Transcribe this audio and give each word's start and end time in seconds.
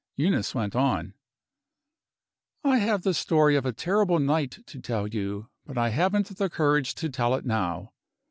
Eunice 0.15 0.55
went 0.55 0.75
on: 0.75 1.13
"I 2.63 2.79
have 2.79 3.03
the 3.03 3.13
story 3.13 3.55
of 3.55 3.67
a 3.67 3.71
terrible 3.71 4.17
night 4.17 4.63
to 4.65 4.79
tell 4.81 5.05
you; 5.05 5.49
but 5.63 5.77
I 5.77 5.89
haven't 5.89 6.37
the 6.39 6.49
courage 6.49 6.95
to 6.95 7.07
tell 7.07 7.35
it 7.35 7.45
now. 7.45 7.93